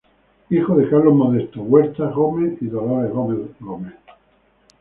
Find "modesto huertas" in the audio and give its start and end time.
1.13-2.15